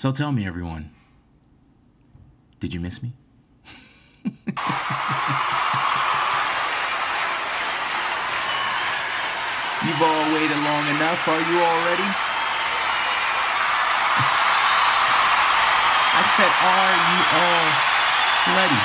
[0.00, 0.90] So tell me, everyone,
[2.58, 3.12] did you miss me?
[4.24, 4.32] You've
[10.00, 11.28] all waited long enough.
[11.28, 12.08] Are you all ready?
[16.16, 17.68] I said, are you all
[18.56, 18.80] ready?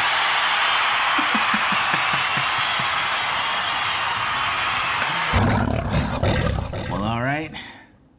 [6.91, 7.55] well, all right.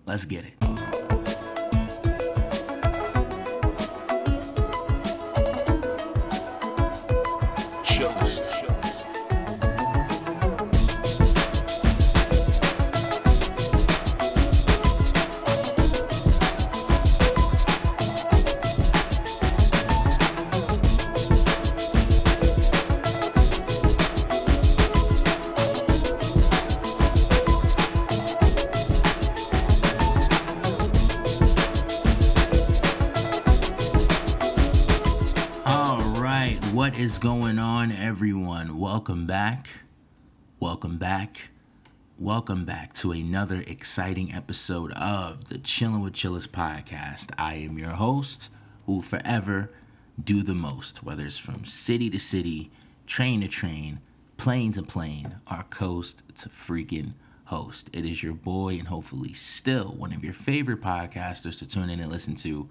[0.07, 0.56] Let's get it.
[39.07, 39.69] Welcome back.
[40.59, 41.51] Welcome back.
[42.19, 47.31] Welcome back to another exciting episode of the Chillin' with Chillest podcast.
[47.39, 48.51] I am your host
[48.85, 49.71] who forever
[50.21, 52.73] do the most, whether it's from city to city,
[53.07, 54.01] train to train,
[54.39, 57.13] plane to plane, our coast to freaking
[57.45, 57.89] host.
[57.93, 62.01] It is your boy, and hopefully still one of your favorite podcasters to tune in
[62.01, 62.69] and listen to,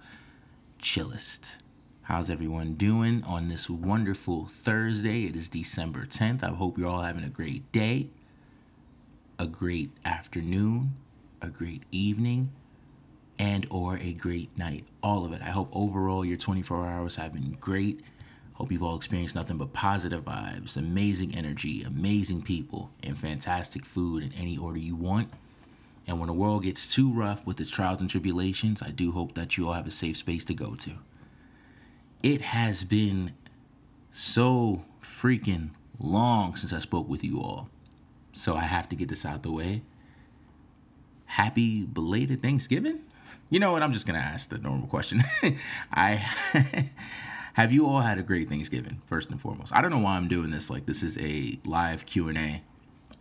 [0.81, 1.59] Chillest.
[2.05, 5.25] How's everyone doing on this wonderful Thursday?
[5.25, 6.43] It is December 10th.
[6.43, 8.09] I hope you're all having a great day,
[9.39, 10.93] a great afternoon,
[11.41, 12.51] a great evening,
[13.39, 14.85] and or a great night.
[15.01, 15.41] All of it.
[15.41, 18.01] I hope overall your 24 hours have been great.
[18.53, 24.21] Hope you've all experienced nothing but positive vibes, amazing energy, amazing people, and fantastic food
[24.21, 25.31] in any order you want.
[26.05, 29.33] And when the world gets too rough with its trials and tribulations, I do hope
[29.33, 30.91] that you all have a safe space to go to
[32.25, 33.33] it has been
[34.09, 37.69] so freaking long since I spoke with you all.
[38.33, 39.83] So I have to get this out the way.
[41.25, 43.01] Happy belated Thanksgiving?
[43.51, 43.83] You know what?
[43.83, 45.23] I'm just going to ask the normal question.
[45.93, 46.15] I
[47.53, 49.71] have you all had a great Thanksgiving first and foremost.
[49.71, 52.63] I don't know why I'm doing this like this is a live Q&A.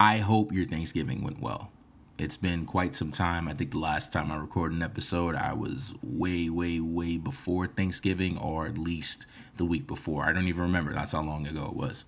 [0.01, 1.71] I hope your Thanksgiving went well
[2.19, 3.49] it's been quite some time.
[3.49, 7.67] I think the last time I recorded an episode, I was way, way, way before
[7.67, 9.27] Thanksgiving, or at least
[9.57, 10.25] the week before.
[10.25, 10.93] I don't even remember.
[10.93, 12.05] That's how long ago it was.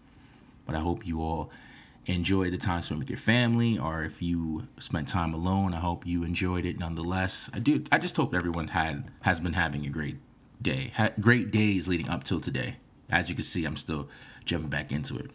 [0.65, 1.50] But I hope you all
[2.06, 6.06] enjoyed the time spent with your family, or if you spent time alone, I hope
[6.06, 7.50] you enjoyed it nonetheless.
[7.53, 7.83] I do.
[7.91, 10.19] I just hope everyone had has been having a great
[10.62, 12.77] day, had great days leading up till today.
[13.11, 14.09] As you can see, I'm still
[14.45, 15.31] jumping back into it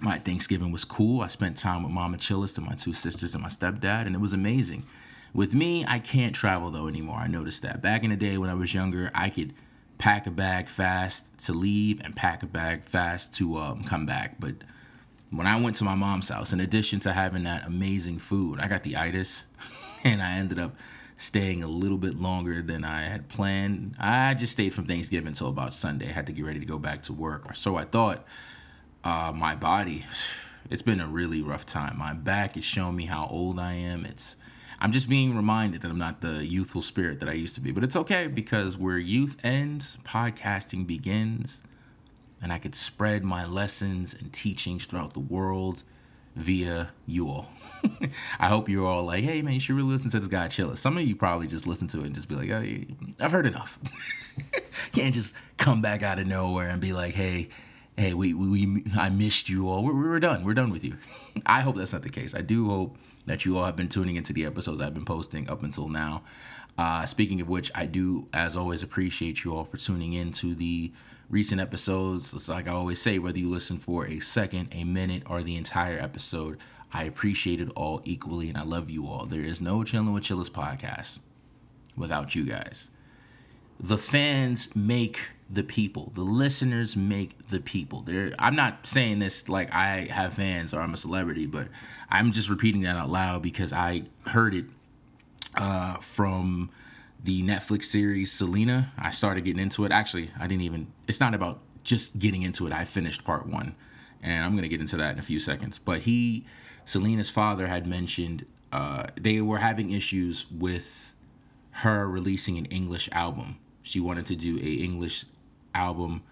[0.00, 1.20] my Thanksgiving was cool.
[1.20, 4.20] I spent time with Mama Chillest and my two sisters and my stepdad, and it
[4.20, 4.84] was amazing.
[5.32, 7.16] With me, I can't travel though anymore.
[7.16, 7.82] I noticed that.
[7.82, 9.54] Back in the day when I was younger, I could
[9.98, 14.40] pack a bag fast to leave and pack a bag fast to um, come back.
[14.40, 14.54] But
[15.30, 18.66] when I went to my mom's house, in addition to having that amazing food, I
[18.66, 19.44] got the itis,
[20.04, 20.74] and I ended up
[21.16, 23.94] staying a little bit longer than I had planned.
[24.00, 26.08] I just stayed from Thanksgiving till about Sunday.
[26.08, 28.24] I had to get ready to go back to work, or so I thought
[29.04, 30.04] uh, my body,
[30.70, 31.98] it's been a really rough time.
[31.98, 34.04] My back is showing me how old I am.
[34.04, 34.36] It's
[34.80, 37.70] I'm just being reminded that I'm not the youthful spirit that I used to be.
[37.70, 41.62] But it's okay because where youth ends, podcasting begins,
[42.40, 45.82] and I could spread my lessons and teachings throughout the world
[46.34, 47.50] via you all.
[48.40, 50.78] I hope you're all like, hey man, you should really listen to this guy Chilla.
[50.78, 52.64] Some of you probably just listen to it and just be like, oh,
[53.22, 53.78] I've heard enough.
[54.92, 57.50] Can't just come back out of nowhere and be like, hey,
[58.00, 59.84] hey, we, we, we I missed you all.
[59.84, 60.42] We're, we're done.
[60.42, 60.96] We're done with you.
[61.46, 62.34] I hope that's not the case.
[62.34, 62.96] I do hope
[63.26, 66.22] that you all have been tuning into the episodes I've been posting up until now.
[66.78, 70.54] Uh, speaking of which, I do, as always, appreciate you all for tuning in to
[70.54, 70.90] the
[71.28, 72.32] recent episodes.
[72.32, 75.56] It's like I always say, whether you listen for a second, a minute, or the
[75.56, 76.56] entire episode,
[76.94, 79.26] I appreciate it all equally, and I love you all.
[79.26, 81.18] There is no Chillin' with Chillest podcast
[81.98, 82.90] without you guys.
[83.82, 85.18] The fans make
[85.48, 86.12] the people.
[86.14, 88.06] The listeners make the people.
[88.38, 91.68] I'm not saying this like I have fans or I'm a celebrity, but
[92.08, 94.66] I'm just repeating that out loud because I heard it
[95.56, 96.70] uh, from
[97.24, 98.92] the Netflix series Selena.
[98.96, 99.92] I started getting into it.
[99.92, 102.72] Actually, I didn't even it's not about just getting into it.
[102.72, 103.74] I finished part 1
[104.22, 105.78] and I'm going to get into that in a few seconds.
[105.78, 106.44] But he
[106.84, 111.12] Selena's father had mentioned uh, they were having issues with
[111.70, 113.58] her releasing an English album.
[113.90, 115.24] She wanted to do a English
[115.74, 116.22] album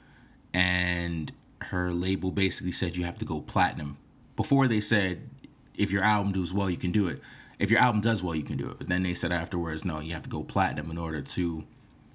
[0.54, 3.98] and her label basically said you have to go platinum.
[4.36, 5.28] Before they said
[5.74, 7.20] if your album does well, you can do it.
[7.58, 8.78] If your album does well, you can do it.
[8.78, 11.64] But then they said afterwards, no, you have to go platinum in order to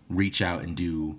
[0.09, 1.17] reach out and do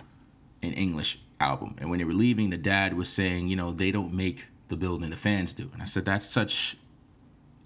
[0.63, 1.75] an English album.
[1.77, 4.77] And when they were leaving, the dad was saying, you know, they don't make the
[4.77, 5.69] building the fans do.
[5.73, 6.77] And I said, that's such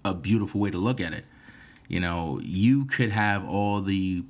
[0.04, 1.24] a beautiful way to look at it.
[1.88, 4.24] You know, you could have all the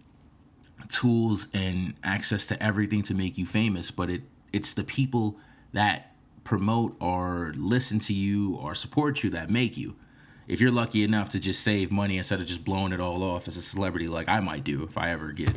[0.91, 4.23] tools and access to everything to make you famous, but it
[4.53, 5.37] it's the people
[5.73, 9.95] that promote or listen to you or support you that make you.
[10.49, 13.47] If you're lucky enough to just save money instead of just blowing it all off
[13.47, 15.53] as a celebrity like I might do if I ever get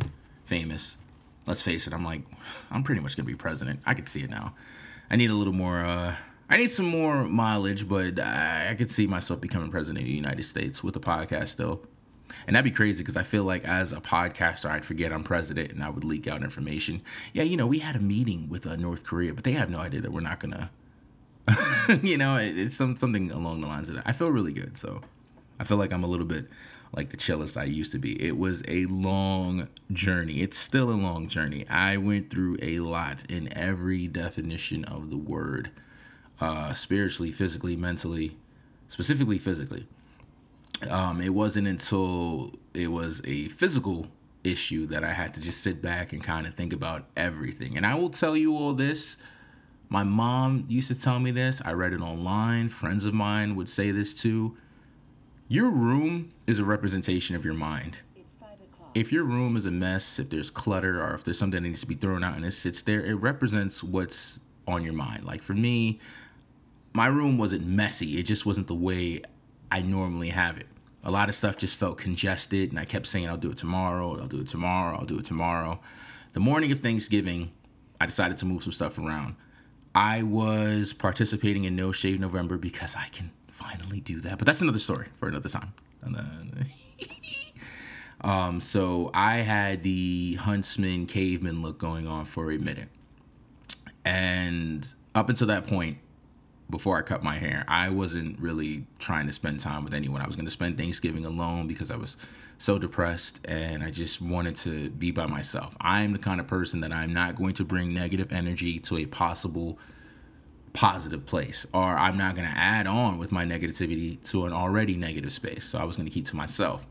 [0.45, 0.97] famous.
[1.47, 2.21] Let's face it, I'm like
[2.69, 3.79] I'm pretty much to be president.
[3.85, 4.53] I could see it now.
[5.09, 6.15] I need a little more uh
[6.49, 10.13] I need some more mileage, but I, I could see myself becoming president of the
[10.13, 11.81] United States with a podcast still.
[12.47, 15.71] And that'd be crazy because I feel like as a podcaster, I'd forget I'm president
[15.71, 17.01] and I would leak out information.
[17.33, 19.79] Yeah, you know, we had a meeting with uh, North Korea, but they have no
[19.79, 20.71] idea that we're not gonna.
[22.01, 24.03] you know, it, it's some something along the lines of that.
[24.07, 25.01] I feel really good, so
[25.59, 26.47] I feel like I'm a little bit
[26.95, 28.21] like the chillest I used to be.
[28.21, 30.41] It was a long journey.
[30.41, 31.67] It's still a long journey.
[31.67, 35.71] I went through a lot in every definition of the word,
[36.39, 38.37] uh, spiritually, physically, mentally,
[38.89, 39.87] specifically physically.
[40.89, 44.07] Um, it wasn't until it was a physical
[44.43, 47.77] issue that I had to just sit back and kind of think about everything.
[47.77, 49.17] And I will tell you all this.
[49.89, 51.61] My mom used to tell me this.
[51.63, 52.69] I read it online.
[52.69, 54.57] Friends of mine would say this too.
[55.47, 57.97] Your room is a representation of your mind.
[58.95, 61.81] If your room is a mess, if there's clutter, or if there's something that needs
[61.81, 65.25] to be thrown out and it sits there, it represents what's on your mind.
[65.25, 65.99] Like for me,
[66.93, 69.21] my room wasn't messy, it just wasn't the way
[69.71, 70.67] I normally have it
[71.03, 74.17] a lot of stuff just felt congested and I kept saying I'll do it tomorrow,
[74.19, 75.79] I'll do it tomorrow, I'll do it tomorrow.
[76.33, 77.51] The morning of Thanksgiving,
[77.99, 79.35] I decided to move some stuff around.
[79.95, 84.37] I was participating in No Shave November because I can finally do that.
[84.37, 85.73] But that's another story for another time.
[88.21, 92.89] um, so I had the huntsman caveman look going on for a minute.
[94.05, 95.97] And up until that point,
[96.73, 97.63] before I cut my hair.
[97.67, 100.21] I wasn't really trying to spend time with anyone.
[100.21, 102.17] I was going to spend Thanksgiving alone because I was
[102.57, 105.77] so depressed and I just wanted to be by myself.
[105.79, 109.05] I'm the kind of person that I'm not going to bring negative energy to a
[109.05, 109.77] possible
[110.73, 114.95] positive place or I'm not going to add on with my negativity to an already
[114.95, 115.65] negative space.
[115.65, 116.87] So I was going to keep to myself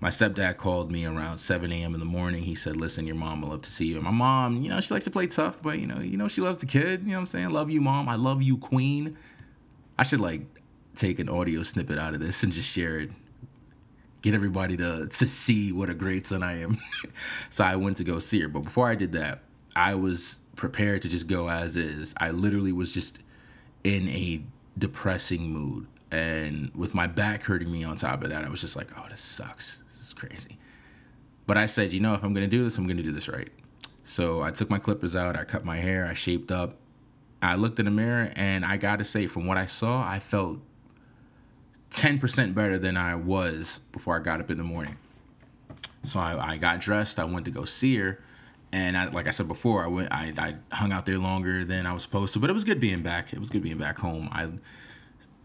[0.00, 1.94] my stepdad called me around 7 a.m.
[1.94, 2.42] in the morning.
[2.42, 4.80] He said, "Listen, your mom will love to see you." And my mom, you know,
[4.80, 7.02] she likes to play tough, but you know, you know, she loves the kid.
[7.02, 7.50] You know what I'm saying?
[7.50, 8.08] Love you, mom.
[8.08, 9.16] I love you, queen.
[9.98, 10.42] I should like
[10.94, 13.10] take an audio snippet out of this and just share it.
[14.20, 16.78] Get everybody to to see what a great son I am.
[17.50, 18.48] so I went to go see her.
[18.48, 19.40] But before I did that,
[19.74, 22.12] I was prepared to just go as is.
[22.18, 23.22] I literally was just
[23.82, 24.42] in a
[24.76, 25.86] depressing mood.
[26.10, 29.06] And with my back hurting me on top of that, I was just like, oh,
[29.08, 29.80] this sucks
[30.12, 30.58] crazy.
[31.46, 33.48] But I said, you know, if I'm gonna do this, I'm gonna do this right.
[34.04, 36.74] So I took my clippers out, I cut my hair, I shaped up.
[37.42, 40.58] I looked in the mirror, and I gotta say, from what I saw, I felt
[41.90, 44.96] 10% better than I was before I got up in the morning.
[46.02, 48.22] So I, I got dressed, I went to go see her.
[48.72, 51.86] And I, like I said before, I went, I, I hung out there longer than
[51.86, 53.32] I was supposed to, but it was good being back.
[53.32, 54.28] It was good being back home.
[54.32, 54.48] I,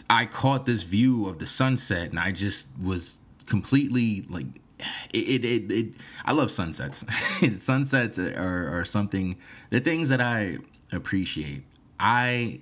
[0.10, 4.46] I caught this view of the sunset, and I just was completely like
[5.14, 5.94] it, it, it,
[6.26, 7.06] I love sunsets.
[7.58, 9.38] sunsets are, are something,
[9.70, 10.58] they're things that I
[10.92, 11.64] appreciate.
[12.00, 12.62] I,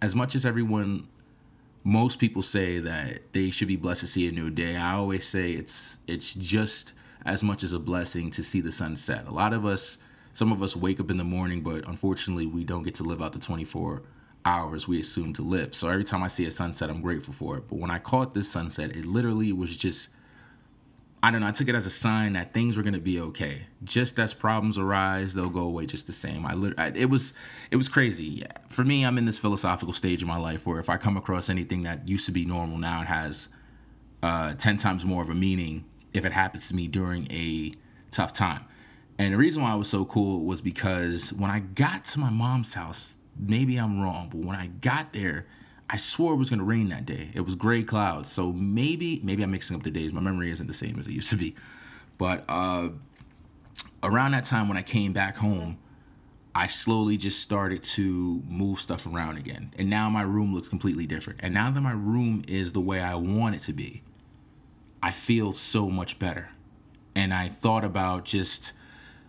[0.00, 1.08] as much as everyone,
[1.84, 4.76] most people say that they should be blessed to see a new day.
[4.76, 6.92] I always say it's it's just
[7.24, 9.26] as much as a blessing to see the sunset.
[9.26, 9.98] A lot of us,
[10.32, 13.22] some of us wake up in the morning, but unfortunately, we don't get to live
[13.22, 14.02] out the 24
[14.44, 15.74] hours we assume to live.
[15.74, 17.68] So every time I see a sunset, I'm grateful for it.
[17.68, 20.08] But when I caught this sunset, it literally was just
[21.24, 21.46] I don't know.
[21.46, 23.62] I took it as a sign that things were gonna be okay.
[23.84, 26.44] Just as problems arise, they'll go away just the same.
[26.44, 27.32] I, lit- I it was
[27.70, 28.44] it was crazy.
[28.68, 31.48] For me, I'm in this philosophical stage in my life where if I come across
[31.48, 33.48] anything that used to be normal, now it has
[34.22, 37.72] uh, ten times more of a meaning if it happens to me during a
[38.10, 38.64] tough time.
[39.18, 42.30] And the reason why I was so cool was because when I got to my
[42.30, 45.46] mom's house, maybe I'm wrong, but when I got there
[45.92, 47.28] I swore it was to rain that day.
[47.34, 48.32] It was gray clouds.
[48.32, 50.10] So maybe maybe I'm mixing up the days.
[50.10, 51.54] My memory isn't the same as it used to be.
[52.16, 52.88] But uh,
[54.02, 55.76] around that time when I came back home,
[56.54, 59.74] I slowly just started to move stuff around again.
[59.78, 61.40] And now my room looks completely different.
[61.42, 64.02] And now that my room is the way I want it to be,
[65.02, 66.48] I feel so much better.
[67.14, 68.72] And I thought about just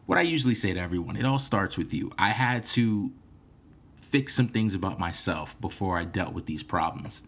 [0.06, 2.14] what I usually say to everyone it all starts with you.
[2.18, 3.12] I had to
[4.14, 7.24] fix some things about myself before I dealt with these problems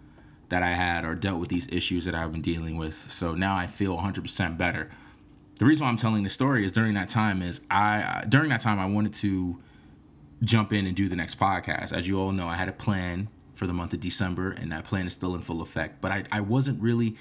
[0.49, 3.11] that I had or dealt with these issues that I've been dealing with.
[3.11, 4.91] So now I feel 100% better.
[5.57, 8.61] the reason why I'm telling the story is during that time is I during that
[8.61, 9.59] time I wanted to
[10.43, 11.91] jump in and do the next podcast.
[11.91, 14.83] As you all know, I had a plan for the month of December, and that
[14.83, 16.01] plan is still in full effect.
[16.01, 17.15] But I, I wasn't really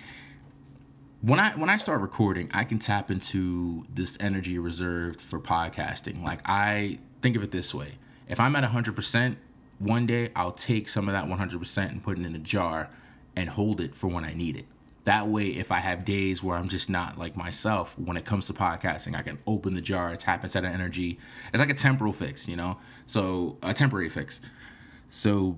[1.23, 6.23] when I when I start recording, I can tap into this energy reserved for podcasting.
[6.23, 7.93] Like I think of it this way:
[8.29, 9.37] if I'm at 100%,
[9.85, 12.91] one day I'll take some of that 100% and put it in a jar
[13.37, 14.67] and hold it for when I need it.
[15.05, 18.47] That way, if I have days where I'm just not like myself when it comes
[18.47, 21.19] to podcasting, I can open the jar, tap into that energy.
[21.53, 22.79] It's like a temporal fix, you know?
[23.07, 24.41] So, a temporary fix.
[25.11, 25.57] So,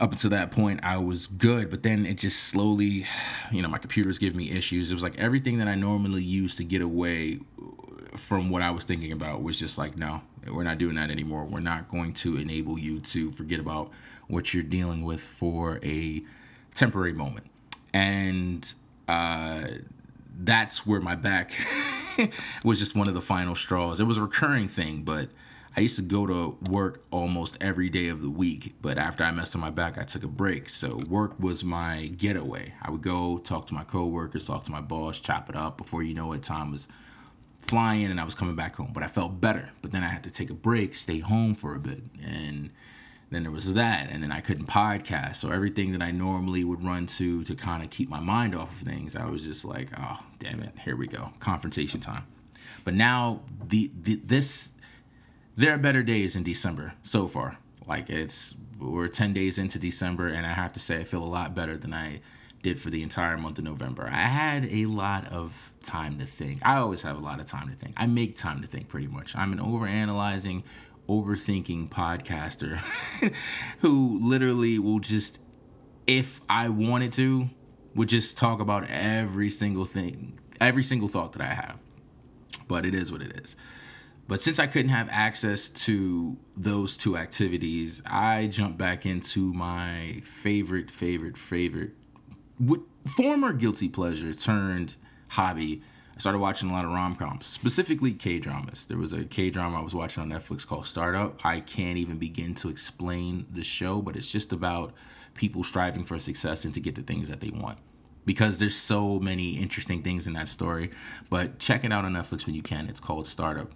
[0.00, 3.04] up until that point, I was good, but then it just slowly,
[3.50, 4.90] you know, my computers give me issues.
[4.90, 7.40] It was like everything that I normally use to get away
[8.16, 11.44] from what I was thinking about was just like, no, we're not doing that anymore.
[11.44, 13.90] We're not going to enable you to forget about
[14.28, 16.22] what you're dealing with for a
[16.74, 17.46] temporary moment
[17.92, 18.74] and
[19.08, 19.66] uh,
[20.40, 21.52] that's where my back
[22.64, 24.00] was just one of the final straws.
[24.00, 25.30] It was a recurring thing, but
[25.76, 28.74] I used to go to work almost every day of the week.
[28.82, 30.68] But after I messed up my back, I took a break.
[30.68, 32.74] So work was my getaway.
[32.82, 35.78] I would go talk to my coworkers, talk to my boss, chop it up.
[35.78, 36.88] Before you know it, time was
[37.68, 38.90] flying, and I was coming back home.
[38.92, 39.70] But I felt better.
[39.82, 42.70] But then I had to take a break, stay home for a bit, and
[43.30, 44.08] then there was that.
[44.10, 45.36] And then i couldn't podcast.
[45.36, 48.70] So everything that i normally would run to to kind of keep my mind off
[48.70, 50.72] of things i was just like oh damn it.
[50.84, 51.30] Here we go.
[51.40, 52.24] Confrontation time.
[52.84, 54.70] But now the, the this
[55.56, 57.58] there are better days in december so far.
[57.86, 61.26] Like it's we're 10 days into december and i have to say i feel a
[61.26, 62.20] lot better than i
[62.62, 66.58] did for the entire month of november i had a lot of time to think
[66.64, 69.06] i always have a lot of time to think i make time to think pretty
[69.06, 70.62] much i'm an over analyzing
[71.08, 72.76] overthinking podcaster
[73.78, 75.38] who literally will just,
[76.06, 77.48] if I wanted to,
[77.94, 81.78] would just talk about every single thing, every single thought that I have.
[82.68, 83.56] But it is what it is.
[84.28, 90.20] But since I couldn't have access to those two activities, I jumped back into my
[90.22, 91.92] favorite, favorite, favorite,
[93.16, 94.96] former guilty pleasure turned
[95.28, 95.82] hobby,
[96.16, 98.86] I started watching a lot of rom coms, specifically K dramas.
[98.86, 101.38] There was a K drama I was watching on Netflix called Startup.
[101.44, 104.94] I can't even begin to explain the show, but it's just about
[105.34, 107.78] people striving for success and to get the things that they want.
[108.24, 110.90] Because there's so many interesting things in that story.
[111.30, 112.88] But check it out on Netflix when you can.
[112.88, 113.70] It's called Startup.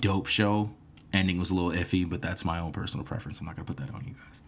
[0.00, 0.70] Dope show.
[1.12, 3.38] Ending was a little iffy, but that's my own personal preference.
[3.38, 4.40] I'm not gonna put that on you guys.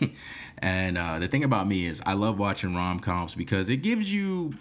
[0.58, 4.12] and uh, the thing about me is I love watching rom coms because it gives
[4.12, 4.54] you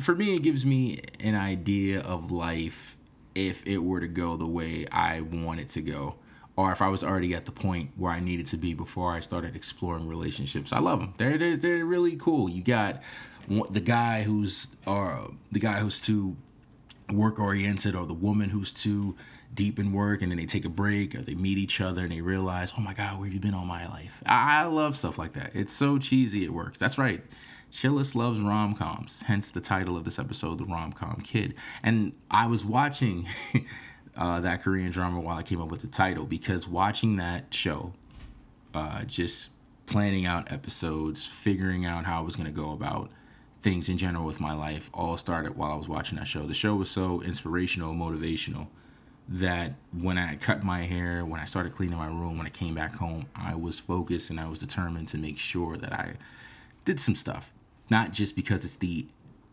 [0.00, 2.96] for me, it gives me an idea of life
[3.34, 6.16] if it were to go the way I want it to go,
[6.56, 9.20] or if I was already at the point where I needed to be before I
[9.20, 10.72] started exploring relationships.
[10.72, 11.14] I love them.
[11.16, 12.48] They're they're, they're really cool.
[12.48, 13.02] You got
[13.48, 16.36] the guy who's or the guy who's too
[17.12, 19.16] work oriented, or the woman who's too
[19.54, 22.12] deep in work and then they take a break or they meet each other and
[22.12, 24.22] they realize, oh my God, where have you been all my life?
[24.26, 25.50] I, love stuff like that.
[25.54, 26.78] It's so cheesy, it works.
[26.78, 27.22] That's right.
[27.72, 31.54] Chillest loves rom coms, hence the title of this episode, The Rom Com Kid.
[31.82, 33.28] And I was watching
[34.16, 37.92] uh, that Korean drama while I came up with the title because watching that show,
[38.74, 39.50] uh, just
[39.86, 43.10] planning out episodes, figuring out how I was going to go about
[43.62, 46.46] things in general with my life, all started while I was watching that show.
[46.46, 48.68] The show was so inspirational, motivational
[49.30, 52.74] that when I cut my hair, when I started cleaning my room, when I came
[52.74, 56.14] back home, I was focused and I was determined to make sure that I
[56.84, 57.52] did some stuff
[57.90, 59.06] not just because it's the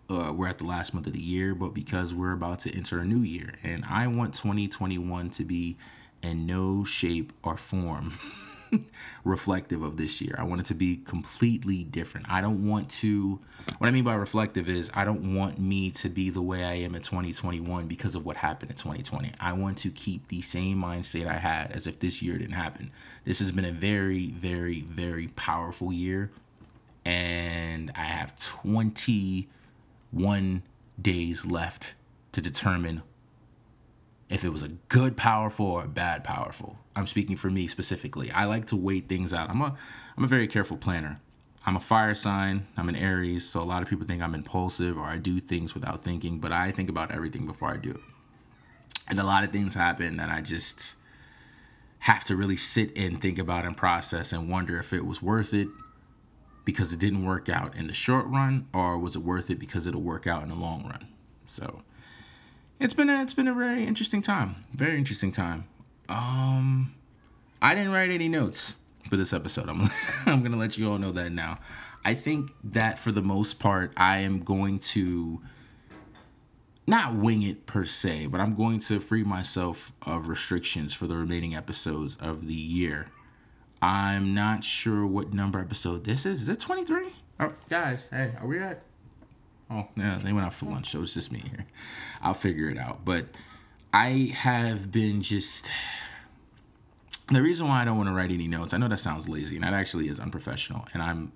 [0.10, 3.00] uh, we're at the last month of the year, but because we're about to enter
[3.00, 3.52] a new year.
[3.62, 5.76] And I want 2021 to be
[6.24, 8.18] in no shape or form
[9.24, 10.36] reflective of this year.
[10.38, 12.30] I want it to be completely different.
[12.30, 13.40] I don't want to,
[13.78, 16.74] what I mean by reflective is I don't want me to be the way I
[16.74, 19.32] am in 2021 because of what happened in 2020.
[19.40, 22.92] I want to keep the same mindset I had as if this year didn't happen.
[23.26, 26.32] This has been a very, very, very powerful year
[27.08, 30.62] and I have 21
[31.02, 31.94] days left
[32.34, 33.02] to determine
[34.30, 36.78] if it was a good powerful or a bad powerful.
[36.96, 38.32] I'm speaking for me specifically.
[38.32, 39.50] I like to wait things out.
[39.50, 39.76] I'm a
[40.18, 41.20] I'm a very careful planner.
[41.66, 42.66] I'm a fire sign.
[42.78, 45.74] I'm an Aries, so a lot of people think I'm impulsive or I do things
[45.74, 48.00] without thinking, but I think about everything before I do it.
[49.10, 50.96] And a lot of things happen that I just
[52.00, 55.54] have to really sit and think about and process and wonder if it was worth
[55.54, 55.68] it
[56.64, 59.88] because it didn't work out in the short run, or was it worth it because
[59.88, 61.08] it'll work out in the long run?
[61.48, 61.82] So
[62.80, 65.66] it's been a, it's been a very interesting time, very interesting time.
[66.10, 66.94] Um,
[67.62, 68.76] I didn't write any notes
[69.10, 69.70] for this episode.
[69.70, 69.90] I'm
[70.26, 71.60] I'm gonna let you all know that now.
[72.06, 75.42] I think that for the most part, I am going to
[76.86, 81.18] not wing it per se, but I'm going to free myself of restrictions for the
[81.18, 83.08] remaining episodes of the year.
[83.82, 86.44] I'm not sure what number episode this is.
[86.44, 87.08] Is it 23?
[87.42, 88.82] Oh, guys, hey, are we at?
[89.70, 91.66] Oh, yeah, they went out for lunch, so it's just me here.
[92.22, 93.04] I'll figure it out.
[93.04, 93.26] But
[93.94, 95.70] I have been just.
[97.30, 99.56] The reason why I don't want to write any notes, I know that sounds lazy,
[99.56, 100.88] and that actually is unprofessional.
[100.94, 101.34] And I'm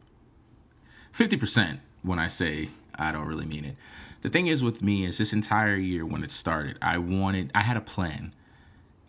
[1.14, 3.76] 50% when I say I don't really mean it.
[4.22, 7.62] The thing is with me is this entire year when it started, I wanted, I
[7.62, 8.34] had a plan.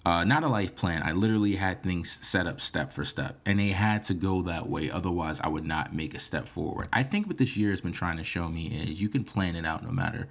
[0.05, 1.03] Uh, not a life plan.
[1.05, 4.69] I literally had things set up step for step, and they had to go that
[4.69, 4.91] way.
[4.91, 6.89] Otherwise, I would not make a step forward.
[6.93, 9.55] I think what this year has been trying to show me is you can plan
[9.55, 10.27] it out no matter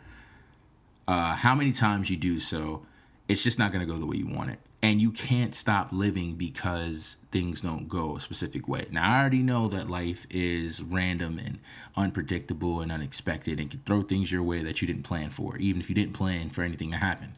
[1.08, 2.86] uh, how many times you do so.
[3.30, 5.90] It's just not going to go the way you want it and you can't stop
[5.92, 8.88] living because things don't go a specific way.
[8.90, 11.60] Now, I already know that life is random and
[11.96, 15.82] unpredictable and unexpected and can throw things your way that you didn't plan for, even
[15.82, 17.36] if you didn't plan for anything to happen.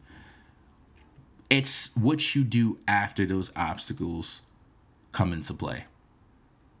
[1.54, 4.42] It's what you do after those obstacles
[5.12, 5.84] come into play.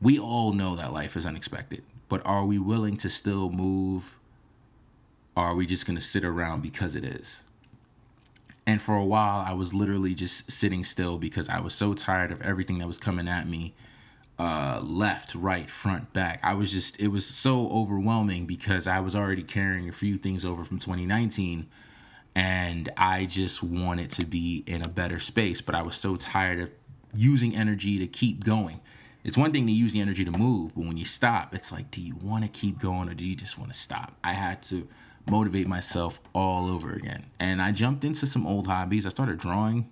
[0.02, 4.18] We all know that life is unexpected, but are we willing to still move?
[5.36, 7.44] Or are we just going to sit around because it is?
[8.66, 12.32] And for a while, I was literally just sitting still because I was so tired
[12.32, 13.74] of everything that was coming at me
[14.40, 16.40] uh, left, right, front, back.
[16.42, 20.44] I was just, it was so overwhelming because I was already carrying a few things
[20.44, 21.68] over from 2019
[22.34, 25.60] and I just wanted to be in a better space.
[25.60, 26.70] But I was so tired of
[27.14, 28.80] using energy to keep going.
[29.22, 31.90] It's one thing to use the energy to move, but when you stop, it's like,
[31.90, 34.12] do you want to keep going or do you just want to stop?
[34.22, 34.86] I had to
[35.26, 37.24] motivate myself all over again.
[37.40, 39.06] And I jumped into some old hobbies.
[39.06, 39.90] I started drawing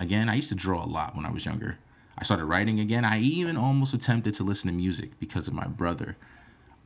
[0.00, 0.28] again.
[0.28, 1.78] I used to draw a lot when I was younger.
[2.18, 3.04] I started writing again.
[3.04, 6.16] I even almost attempted to listen to music because of my brother.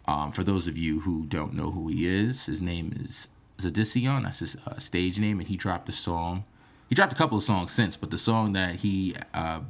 [0.07, 3.29] Um, for those of you who don't know who he is, his name is
[3.59, 4.25] Zadision.
[4.25, 6.45] That's his uh, stage name, and he dropped a song.
[6.89, 9.61] He dropped a couple of songs since, but the song that he uh,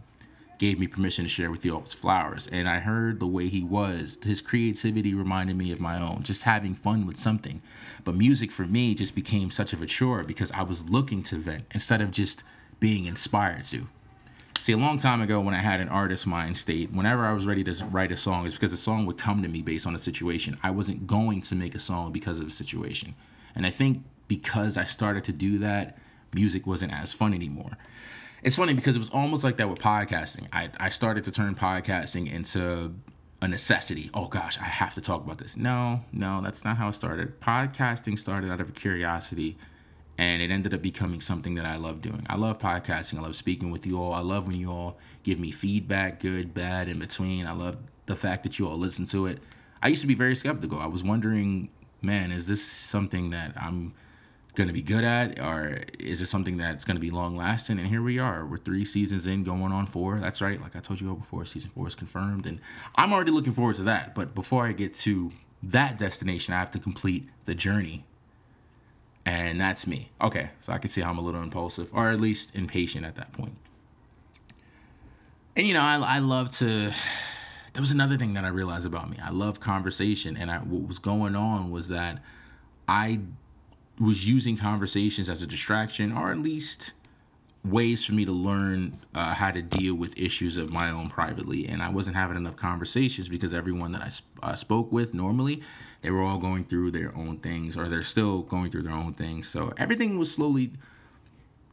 [0.59, 2.49] gave me permission to share with you all was Flowers.
[2.52, 4.19] And I heard the way he was.
[4.23, 7.60] His creativity reminded me of my own, just having fun with something.
[8.04, 11.36] But music for me just became such of a chore because I was looking to
[11.36, 12.45] vent instead of just
[12.80, 13.86] being inspired to.
[14.60, 17.47] See, a long time ago when I had an artist mind state, whenever I was
[17.47, 19.95] ready to write a song, it's because the song would come to me based on
[19.95, 20.58] a situation.
[20.62, 23.15] I wasn't going to make a song because of the situation.
[23.54, 25.99] And I think because I started to do that,
[26.32, 27.76] music wasn't as fun anymore
[28.43, 30.47] it's funny because it was almost like that with podcasting.
[30.52, 32.95] I, I started to turn podcasting into
[33.41, 34.11] a necessity.
[34.15, 35.56] Oh gosh, I have to talk about this.
[35.56, 37.41] No, no, that's not how it started.
[37.41, 39.56] Podcasting started out of curiosity
[40.19, 42.26] and it ended up becoming something that I love doing.
[42.28, 43.19] I love podcasting.
[43.19, 44.13] I love speaking with you all.
[44.13, 47.47] I love when you all give me feedback, good, bad, in between.
[47.47, 49.39] I love the fact that you all listen to it.
[49.80, 50.80] I used to be very skeptical.
[50.80, 53.95] I was wondering, man, is this something that I'm
[54.58, 55.39] going to be good at?
[55.39, 58.45] Or is it something that's going to be long lasting and here we are.
[58.45, 60.19] We're three seasons in going on four.
[60.21, 60.61] That's right.
[60.61, 62.45] Like i told you all before season four is confirmed.
[62.45, 62.61] And
[62.97, 64.15] i'm already looking forward to that.
[64.15, 65.32] But before i get to
[65.63, 68.04] that destination i have to complete the journey.
[69.25, 70.11] And that's me.
[70.21, 70.50] Okay.
[70.61, 73.32] So i can see how i'm a little impulsive or at least impatient at that
[73.32, 73.50] point.
[73.50, 73.58] point.
[75.56, 76.93] And you know i, I love to
[77.78, 79.17] there was another thing that i realized about me.
[79.23, 82.21] I love conversation and I, what was going on was that
[82.88, 83.21] i
[84.00, 86.93] was using conversations as a distraction or at least
[87.64, 91.69] ways for me to learn uh, how to deal with issues of my own privately.
[91.69, 95.62] And i wasn't having enough conversations because everyone that I sp- uh, spoke with normally
[96.02, 99.14] they were all going through their own things or they're still going through their own
[99.14, 99.47] things.
[99.47, 100.73] So everything was slowly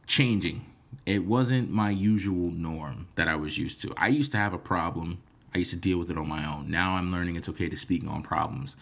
[0.06, 0.66] changing.
[1.04, 3.92] It wasn't my usual norm that i was used to.
[3.96, 5.18] I used to have a problem
[5.56, 7.76] i used to deal with it on my own now i'm learning it's okay to
[7.76, 8.76] speak on problems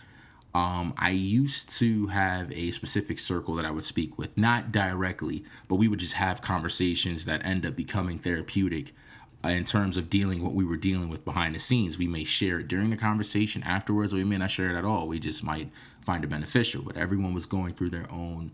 [0.54, 5.42] um, I used to have a specific circle that I would speak with, not directly,
[5.66, 8.94] but we would just have conversations that end up becoming therapeutic
[9.42, 11.98] in terms of dealing what we were dealing with behind the scenes.
[11.98, 14.84] We may share it during the conversation afterwards, or we may not share it at
[14.84, 15.08] all.
[15.08, 15.70] We just might
[16.02, 16.82] find it beneficial.
[16.82, 18.52] But everyone was going through their own,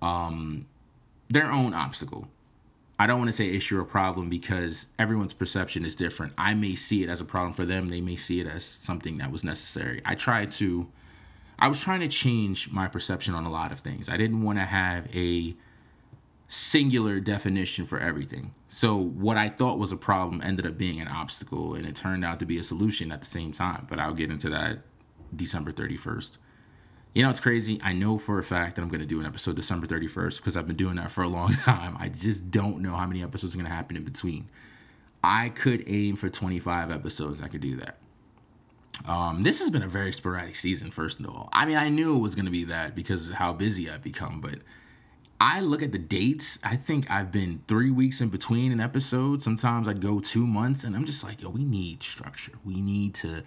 [0.00, 0.66] um,
[1.28, 2.28] their own obstacle.
[2.98, 6.32] I don't want to say issue or problem because everyone's perception is different.
[6.36, 7.88] I may see it as a problem for them.
[7.88, 10.00] They may see it as something that was necessary.
[10.04, 10.86] I try to
[11.60, 14.08] I was trying to change my perception on a lot of things.
[14.08, 15.56] I didn't want to have a
[16.46, 18.54] singular definition for everything.
[18.68, 22.24] So what I thought was a problem ended up being an obstacle and it turned
[22.24, 23.86] out to be a solution at the same time.
[23.88, 24.78] But I'll get into that
[25.34, 26.38] December 31st.
[27.18, 27.80] You know, it's crazy.
[27.82, 30.56] I know for a fact that I'm going to do an episode December 31st because
[30.56, 31.96] I've been doing that for a long time.
[31.98, 34.48] I just don't know how many episodes are going to happen in between.
[35.24, 37.42] I could aim for 25 episodes.
[37.42, 37.98] I could do that.
[39.04, 41.48] Um, this has been a very sporadic season, first of all.
[41.52, 44.04] I mean, I knew it was going to be that because of how busy I've
[44.04, 44.60] become, but
[45.40, 46.60] I look at the dates.
[46.62, 49.42] I think I've been three weeks in between an episode.
[49.42, 52.52] Sometimes I'd go two months, and I'm just like, yo, we need structure.
[52.64, 53.42] We need to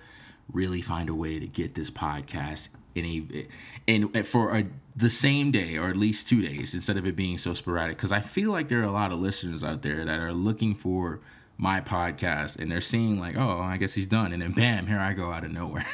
[0.52, 3.48] really find a way to get this podcast in a
[3.88, 7.38] and for a, the same day or at least two days instead of it being
[7.38, 7.98] so sporadic.
[7.98, 10.76] Because I feel like there are a lot of listeners out there that are looking
[10.76, 11.20] for
[11.58, 15.00] my podcast and they're seeing like, oh, I guess he's done, and then bam, here
[15.00, 15.86] I go out of nowhere.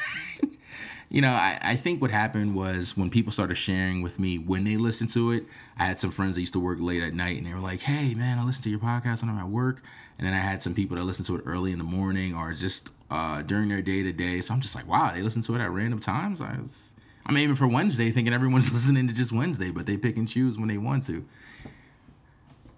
[1.10, 4.64] you know, I, I think what happened was when people started sharing with me when
[4.64, 5.46] they listened to it,
[5.78, 7.80] I had some friends that used to work late at night and they were like,
[7.80, 9.82] hey, man, I listen to your podcast when I'm at work.
[10.18, 12.52] And then I had some people that listen to it early in the morning or
[12.52, 14.40] just uh, during their day to day.
[14.40, 16.40] So I'm just like, wow, they listen to it at random times.
[16.40, 16.92] I was,
[17.24, 20.28] I mean, even for Wednesday, thinking everyone's listening to just Wednesday, but they pick and
[20.28, 21.24] choose when they want to.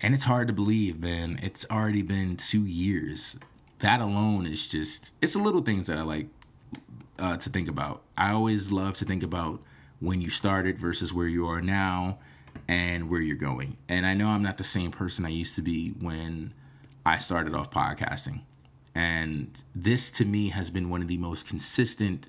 [0.03, 1.38] And it's hard to believe, man.
[1.43, 3.37] It's already been two years.
[3.81, 6.27] That alone is just, it's the little things that I like
[7.19, 8.03] uh, to think about.
[8.16, 9.61] I always love to think about
[10.01, 12.19] when you started versus where you are now
[12.66, 13.77] and where you're going.
[13.88, 16.55] And I know I'm not the same person I used to be when
[17.05, 18.40] I started off podcasting.
[19.01, 22.29] And this to me has been one of the most consistent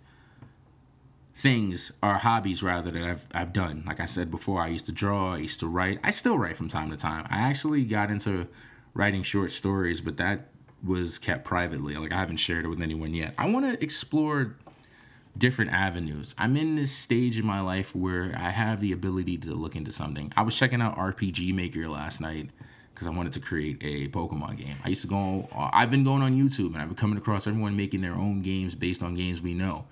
[1.35, 3.83] things or hobbies rather that I've I've done.
[3.85, 5.99] Like I said before, I used to draw, I used to write.
[6.01, 7.27] I still write from time to time.
[7.29, 8.47] I actually got into
[8.93, 10.47] writing short stories, but that
[10.81, 11.97] was kept privately.
[11.97, 13.33] Like I haven't shared it with anyone yet.
[13.37, 14.55] I want to explore
[15.37, 16.33] different avenues.
[16.37, 19.91] I'm in this stage in my life where I have the ability to look into
[19.91, 20.31] something.
[20.37, 22.49] I was checking out RPG Maker last night
[23.01, 24.75] because I wanted to create a Pokemon game.
[24.85, 27.47] I used to go, uh, I've been going on YouTube and I've been coming across
[27.47, 29.85] everyone making their own games based on games we know.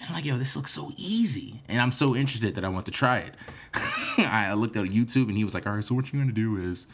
[0.00, 1.62] And I'm like, yo, this looks so easy.
[1.68, 3.34] And I'm so interested that I want to try it.
[4.18, 6.40] I looked at YouTube and he was like, all right, so what you're going to
[6.40, 6.88] do is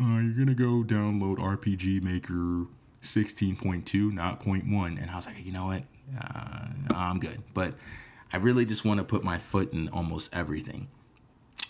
[0.00, 2.66] uh, you're going to go download RPG Maker
[3.04, 5.00] 16.2, not 0.1.
[5.00, 5.84] And I was like, you know what?
[6.20, 6.66] uh,
[6.96, 7.44] I'm good.
[7.54, 7.74] But
[8.32, 10.88] I really just want to put my foot in almost everything.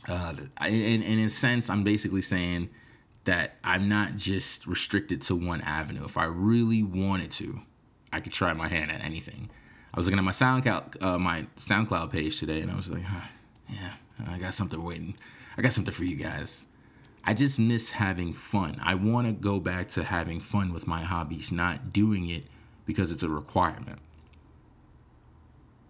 [0.08, 0.32] Uh,
[0.66, 2.70] in a sense, I'm basically saying
[3.26, 6.04] that I'm not just restricted to one avenue.
[6.04, 7.60] If I really wanted to,
[8.12, 9.50] I could try my hand at anything.
[9.92, 13.02] I was looking at my SoundCloud, uh, my SoundCloud page today, and I was like,
[13.02, 13.26] huh,
[13.68, 13.92] yeah,
[14.28, 15.16] I got something waiting.
[15.56, 16.64] I got something for you guys.
[17.24, 18.80] I just miss having fun.
[18.82, 22.44] I want to go back to having fun with my hobbies, not doing it
[22.84, 23.98] because it's a requirement.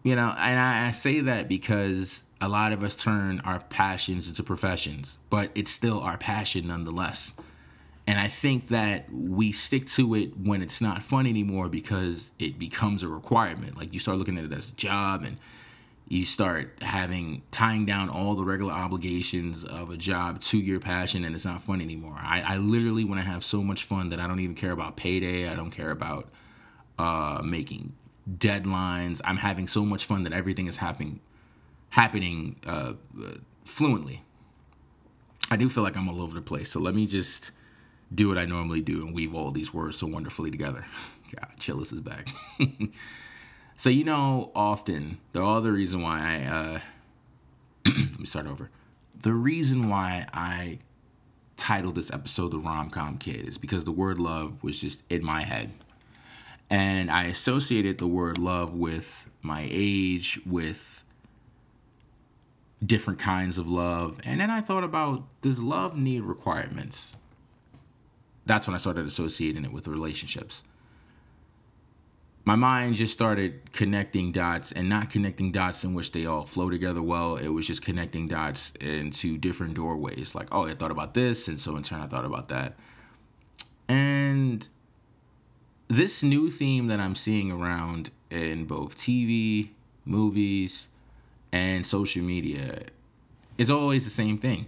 [0.02, 4.28] You know, and I, I say that because a lot of us turn our passions
[4.28, 7.32] into professions, but it's still our passion nonetheless.
[8.06, 12.58] And I think that we stick to it when it's not fun anymore because it
[12.58, 13.76] becomes a requirement.
[13.76, 15.38] Like you start looking at it as a job and
[16.08, 21.24] you start having tying down all the regular obligations of a job to your passion
[21.24, 22.16] and it's not fun anymore.
[22.16, 24.96] I, I literally want to have so much fun that I don't even care about
[24.96, 25.48] payday.
[25.48, 26.28] I don't care about
[26.98, 27.92] uh, making
[28.38, 29.20] deadlines.
[29.24, 31.18] I'm having so much fun that everything is happening
[31.90, 32.94] happening uh,
[33.64, 34.22] fluently.
[35.50, 36.70] I do feel like I'm all over the place.
[36.70, 37.52] So let me just
[38.14, 40.84] do what I normally do and weave all these words so wonderfully together.
[41.34, 42.28] God, Chillest is back.
[43.76, 46.80] so you know, often the other reason why I uh,
[47.86, 48.70] let me start over.
[49.22, 50.78] The reason why I
[51.56, 55.24] titled this episode the rom com kid is because the word love was just in
[55.24, 55.70] my head
[56.70, 61.04] and I associated the word love with my age, with
[62.84, 64.18] different kinds of love.
[64.24, 67.16] And then I thought about does love need requirements?
[68.44, 70.62] That's when I started associating it with relationships.
[72.44, 76.70] My mind just started connecting dots and not connecting dots in which they all flow
[76.70, 77.36] together well.
[77.36, 80.32] It was just connecting dots into different doorways.
[80.32, 81.48] Like, oh, I thought about this.
[81.48, 82.76] And so in turn, I thought about that.
[83.88, 84.68] And
[85.88, 89.70] this new theme that I'm seeing around in both TV,
[90.04, 90.88] movies,
[91.52, 92.82] and social media
[93.58, 94.66] is always the same thing.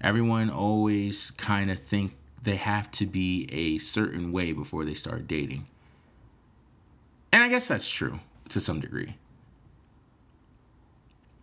[0.00, 5.28] Everyone always kind of think they have to be a certain way before they start
[5.28, 5.66] dating.
[7.32, 9.16] And I guess that's true to some degree.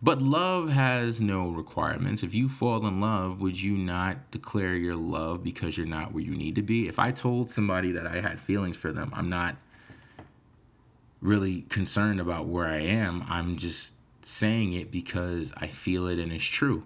[0.00, 2.22] But love has no requirements.
[2.22, 6.22] If you fall in love, would you not declare your love because you're not where
[6.22, 6.86] you need to be?
[6.86, 9.56] If I told somebody that I had feelings for them, I'm not
[11.20, 13.24] really concerned about where I am.
[13.28, 13.94] I'm just
[14.28, 16.84] saying it because I feel it and it's true.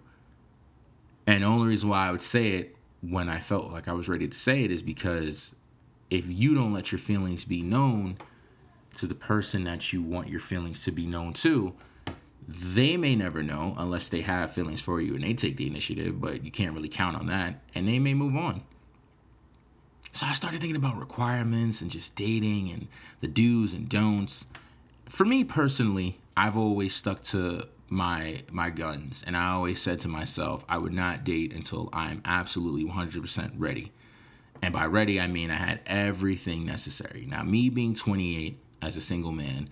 [1.27, 4.09] And the only reason why I would say it when I felt like I was
[4.09, 5.55] ready to say it is because
[6.09, 8.17] if you don't let your feelings be known
[8.97, 11.75] to the person that you want your feelings to be known to,
[12.47, 16.21] they may never know unless they have feelings for you and they take the initiative,
[16.21, 18.63] but you can't really count on that, and they may move on.
[20.13, 22.87] So I started thinking about requirements and just dating and
[23.21, 24.47] the do's and don'ts.
[25.07, 30.09] For me personally, I've always stuck to my my guns and I always said to
[30.09, 33.93] myself I would not date until I'm absolutely 100% ready.
[34.63, 37.27] And by ready I mean I had everything necessary.
[37.29, 39.69] Now me being 28 as a single man,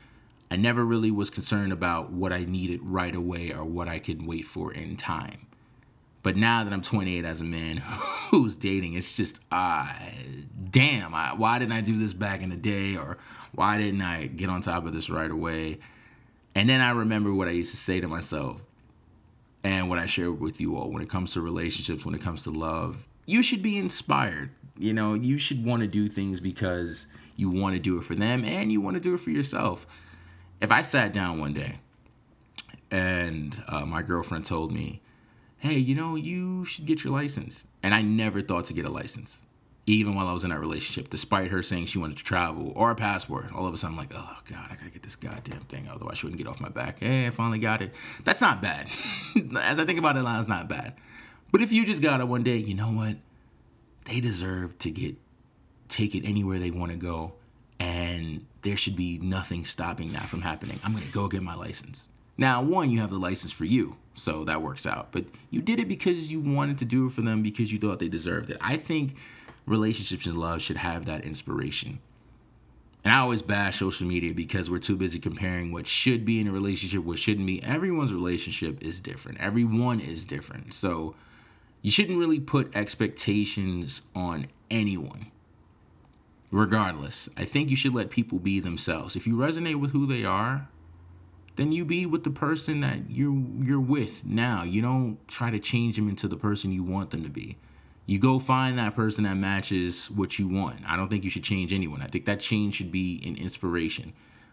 [0.50, 4.26] I never really was concerned about what I needed right away or what I could
[4.26, 5.46] wait for in time.
[6.22, 7.76] But now that I'm 28 as a man
[8.30, 10.12] who's dating, it's just, ah, uh,
[10.70, 12.96] damn, I, why didn't I do this back in the day?
[12.96, 13.16] Or
[13.52, 15.78] why didn't I get on top of this right away?
[16.54, 18.62] And then I remember what I used to say to myself
[19.62, 22.42] and what I share with you all when it comes to relationships, when it comes
[22.44, 23.06] to love.
[23.26, 24.50] You should be inspired.
[24.78, 28.14] You know, you should want to do things because you want to do it for
[28.14, 29.86] them and you want to do it for yourself.
[30.60, 31.78] If I sat down one day
[32.90, 35.00] and uh, my girlfriend told me,
[35.58, 37.64] hey, you know, you should get your license.
[37.82, 39.42] And I never thought to get a license
[39.94, 42.90] even while I was in that relationship, despite her saying she wanted to travel or
[42.90, 43.52] a passport.
[43.52, 46.18] All of a sudden, I'm like, oh God, I gotta get this goddamn thing, otherwise
[46.18, 47.00] she wouldn't get off my back.
[47.00, 47.92] Hey, I finally got it.
[48.24, 48.88] That's not bad.
[49.60, 50.94] As I think about it, now, it's not bad.
[51.52, 53.16] But if you just got it one day, you know what?
[54.04, 55.16] They deserve to get
[55.88, 57.32] take it anywhere they want to go,
[57.78, 60.78] and there should be nothing stopping that from happening.
[60.84, 62.08] I'm gonna go get my license.
[62.38, 65.12] Now, one, you have the license for you, so that works out.
[65.12, 67.98] But you did it because you wanted to do it for them because you thought
[67.98, 68.56] they deserved it.
[68.60, 69.16] I think
[69.70, 72.00] relationships and love should have that inspiration.
[73.04, 76.48] And I always bash social media because we're too busy comparing what should be in
[76.48, 77.62] a relationship, what shouldn't be.
[77.62, 79.40] Everyone's relationship is different.
[79.40, 80.74] Everyone is different.
[80.74, 81.14] So
[81.80, 85.30] you shouldn't really put expectations on anyone.
[86.52, 89.16] Regardless, I think you should let people be themselves.
[89.16, 90.68] If you resonate with who they are,
[91.56, 94.64] then you be with the person that you're you're with now.
[94.64, 97.56] You don't try to change them into the person you want them to be
[98.06, 100.80] you go find that person that matches what you want.
[100.86, 102.02] I don't think you should change anyone.
[102.02, 104.12] I think that change should be an inspiration.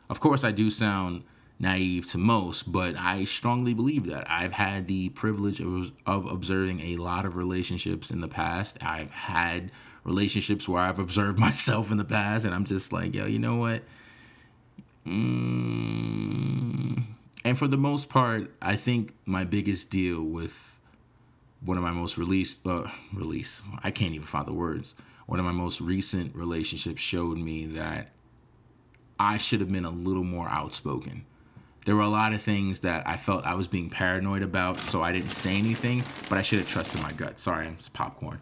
[0.09, 1.23] Of course, I do sound
[1.59, 4.29] naive to most, but I strongly believe that.
[4.29, 8.77] I've had the privilege of, of observing a lot of relationships in the past.
[8.81, 9.71] I've had
[10.03, 13.55] relationships where I've observed myself in the past, and I'm just like, yo, you know
[13.55, 13.81] what?
[15.05, 17.03] Mm.
[17.43, 20.76] And for the most part, I think my biggest deal with
[21.61, 24.95] one of my most released uh, release i can't even find the words.
[25.25, 28.11] One of my most recent relationships showed me that
[29.19, 31.25] i should have been a little more outspoken.
[31.85, 35.01] There were a lot of things that i felt i was being paranoid about so
[35.01, 37.39] i didn't say anything but i should have trusted my gut.
[37.39, 38.39] Sorry it's popcorn.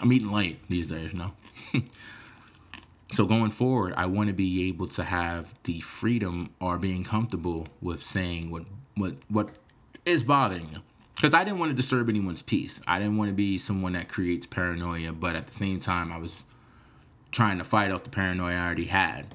[0.00, 1.32] I'm eating late these days you know?
[3.14, 7.66] So going forward i want to be able to have the freedom or being comfortable
[7.80, 8.64] with saying what
[8.96, 9.48] what what
[10.04, 10.80] is bothering you
[11.18, 12.80] because I didn't want to disturb anyone's peace.
[12.86, 16.18] I didn't want to be someone that creates paranoia, but at the same time, I
[16.18, 16.44] was
[17.32, 19.34] trying to fight off the paranoia I already had.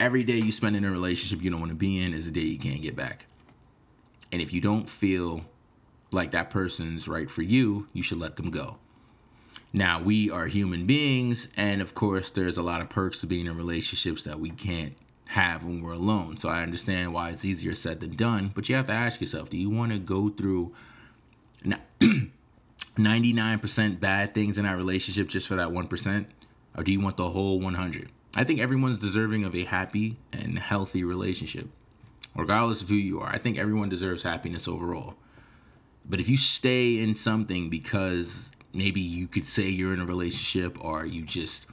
[0.00, 2.32] Every day you spend in a relationship you don't want to be in is a
[2.32, 3.26] day you can't get back.
[4.32, 5.44] And if you don't feel
[6.10, 8.78] like that person's right for you, you should let them go.
[9.72, 13.46] Now, we are human beings, and of course, there's a lot of perks to being
[13.46, 14.94] in relationships that we can't
[15.26, 16.36] have when we're alone.
[16.36, 19.50] So I understand why it's easier said than done, but you have to ask yourself,
[19.50, 20.72] do you want to go through
[22.96, 26.26] 99% bad things in our relationship just for that 1%
[26.76, 28.08] or do you want the whole 100?
[28.34, 31.68] I think everyone's deserving of a happy and healthy relationship.
[32.34, 35.14] Regardless of who you are, I think everyone deserves happiness overall.
[36.04, 40.82] But if you stay in something because maybe you could say you're in a relationship
[40.84, 41.66] or you just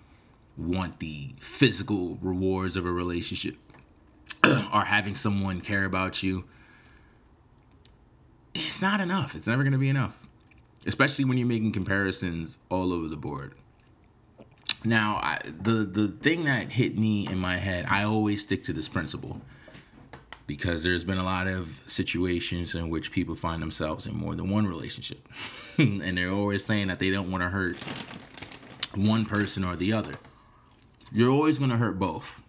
[0.58, 3.56] want the physical rewards of a relationship
[4.46, 6.46] or having someone care about you,
[8.54, 9.36] it's not enough.
[9.36, 10.28] It's never going to be enough,
[10.86, 13.56] especially when you're making comparisons all over the board.
[14.86, 18.74] Now, I, the the thing that hit me in my head, I always stick to
[18.74, 19.42] this principle
[20.46, 24.50] because there's been a lot of situations in which people find themselves in more than
[24.50, 25.28] one relationship,
[25.78, 27.78] and they're always saying that they don't want to hurt
[28.94, 30.14] one person or the other
[31.14, 32.42] you're always going to hurt both.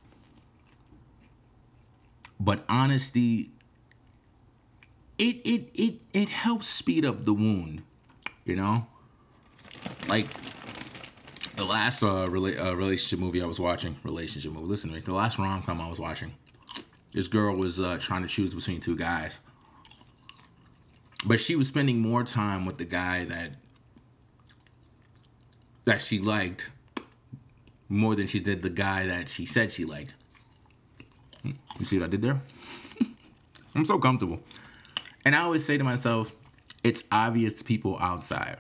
[2.41, 3.51] But honesty
[5.19, 7.83] it it it it helps speed up the wound,
[8.45, 8.87] you know?
[10.09, 10.27] Like
[11.57, 14.67] the last uh, rela- uh, relationship movie I was watching, relationship movie.
[14.67, 15.03] Listen to me.
[15.03, 16.33] The last rom com I was watching,
[17.13, 19.41] this girl was uh, trying to choose between two guys,
[21.25, 23.53] but she was spending more time with the guy that
[25.85, 26.71] that she liked
[27.89, 30.15] more than she did the guy that she said she liked.
[31.45, 32.41] You see what I did there?
[33.75, 34.41] I'm so comfortable.
[35.25, 36.35] And I always say to myself,
[36.83, 38.59] it's obvious to people outside.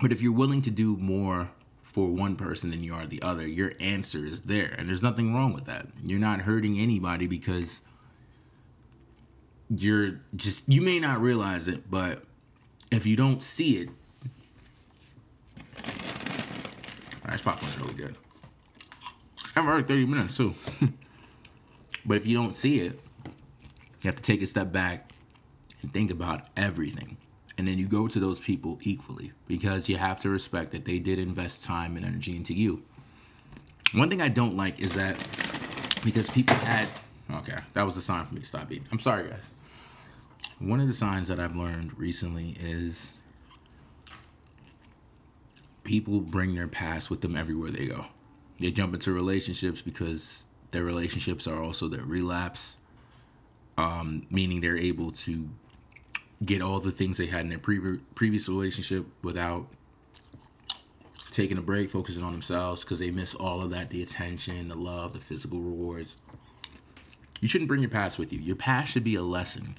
[0.00, 1.48] But if you're willing to do more
[1.92, 3.46] for one person than you are the other.
[3.46, 5.86] Your answer is there, and there's nothing wrong with that.
[6.02, 7.82] You're not hurting anybody because
[9.68, 12.24] you're just you may not realize it, but
[12.90, 13.90] if you don't see it,
[17.32, 18.16] this popcorn's really good.
[19.56, 20.54] I've already 30 minutes too.
[22.06, 25.12] but if you don't see it, you have to take a step back
[25.82, 27.16] and think about everything.
[27.58, 30.98] And then you go to those people equally because you have to respect that they
[30.98, 32.82] did invest time and energy into you.
[33.92, 35.16] One thing I don't like is that
[36.02, 36.88] because people had
[37.30, 38.86] okay, that was a sign for me to stop eating.
[38.90, 39.48] I'm sorry guys.
[40.58, 43.12] One of the signs that I've learned recently is
[45.84, 48.06] people bring their past with them everywhere they go.
[48.60, 52.76] They jump into relationships because their relationships are also their relapse,
[53.76, 55.48] um, meaning they're able to
[56.44, 59.66] get all the things they had in their pre- previous relationship without
[61.30, 64.74] taking a break, focusing on themselves because they miss all of that the attention, the
[64.74, 66.16] love, the physical rewards.
[67.40, 68.38] You shouldn't bring your past with you.
[68.38, 69.76] Your past should be a lesson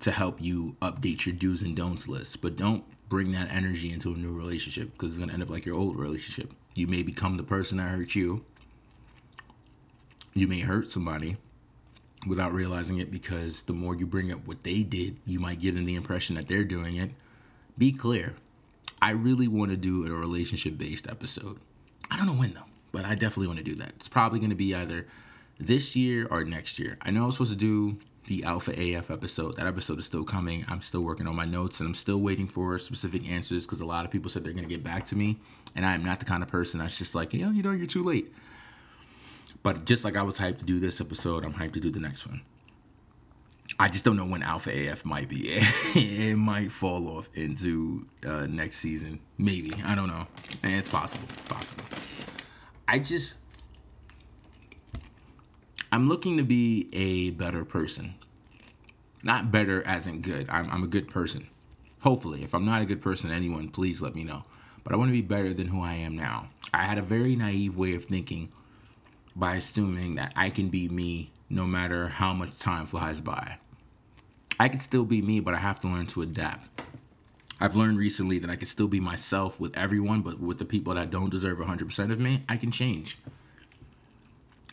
[0.00, 4.10] to help you update your do's and don'ts list, but don't bring that energy into
[4.14, 6.50] a new relationship because it's going to end up like your old relationship.
[6.74, 8.42] You may become the person that hurt you.
[10.32, 11.36] You may hurt somebody
[12.26, 15.74] without realizing it because the more you bring up what they did, you might give
[15.74, 17.10] them the impression that they're doing it.
[17.76, 18.34] Be clear.
[19.02, 21.58] I really want to do a relationship based episode.
[22.10, 23.90] I don't know when though, but I definitely want to do that.
[23.96, 25.06] It's probably going to be either
[25.60, 26.96] this year or next year.
[27.02, 29.56] I know I was supposed to do the Alpha AF episode.
[29.56, 30.64] That episode is still coming.
[30.68, 33.84] I'm still working on my notes and I'm still waiting for specific answers because a
[33.84, 35.38] lot of people said they're going to get back to me.
[35.74, 37.86] And I am not the kind of person that's just like, yeah, you know, you're
[37.86, 38.32] too late.
[39.62, 42.00] But just like I was hyped to do this episode, I'm hyped to do the
[42.00, 42.42] next one.
[43.78, 45.48] I just don't know when Alpha AF might be.
[45.94, 49.20] it might fall off into uh, next season.
[49.38, 49.72] Maybe.
[49.84, 50.26] I don't know.
[50.62, 51.26] it's possible.
[51.32, 51.84] It's possible.
[52.86, 53.34] I just
[55.92, 58.14] I'm looking to be a better person.
[59.24, 60.48] Not better as in good.
[60.48, 61.46] I'm, I'm a good person.
[62.00, 62.42] Hopefully.
[62.42, 64.42] If I'm not a good person, anyone, please let me know.
[64.84, 66.48] But I want to be better than who I am now.
[66.72, 68.50] I had a very naive way of thinking
[69.36, 73.58] by assuming that I can be me no matter how much time flies by.
[74.58, 76.70] I can still be me, but I have to learn to adapt.
[77.60, 80.94] I've learned recently that I can still be myself with everyone, but with the people
[80.94, 83.18] that don't deserve 100% of me, I can change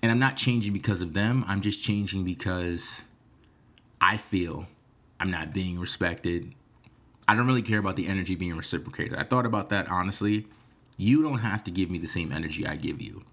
[0.01, 1.43] and I'm not changing because of them.
[1.47, 3.01] I'm just changing because
[3.99, 4.67] I feel
[5.19, 6.53] I'm not being respected.
[7.27, 9.17] I don't really care about the energy being reciprocated.
[9.17, 10.47] I thought about that honestly.
[10.97, 13.23] You don't have to give me the same energy I give you.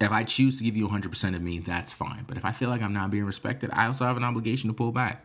[0.00, 2.24] If I choose to give you 100% of me, that's fine.
[2.26, 4.74] But if I feel like I'm not being respected, I also have an obligation to
[4.74, 5.24] pull back.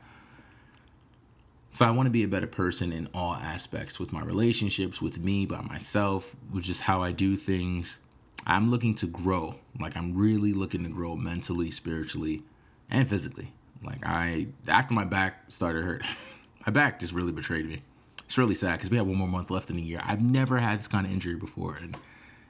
[1.74, 5.18] So I want to be a better person in all aspects with my relationships, with
[5.18, 7.98] me, by myself, with just how I do things
[8.46, 9.56] I'm looking to grow.
[9.80, 12.44] Like I'm really looking to grow mentally, spiritually,
[12.90, 13.52] and physically.
[13.84, 16.06] Like I after my back started hurt,
[16.66, 17.82] my back just really betrayed me.
[18.26, 20.02] It's really sad because we have one more month left in the year.
[20.04, 21.98] I've never had this kind of injury before, and